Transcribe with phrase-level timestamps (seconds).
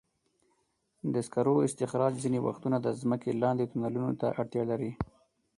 [1.13, 4.91] د سکرو استخراج ځینې وختونه د ځمکې لاندې تونلونو ته اړتیا لري.